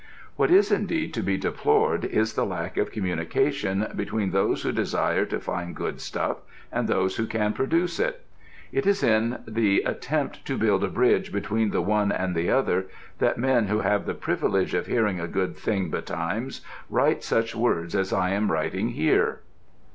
[0.35, 5.25] What is indeed to be deplored is the lack of communication between those who desire
[5.25, 6.37] to find good stuff
[6.71, 8.25] and those who can produce it:
[8.71, 12.87] it is in the attempt to build a bridge between the one and the other
[13.19, 17.93] that men who have the privilege of hearing a good thing betimes write such words
[17.93, 19.41] as I am writing here.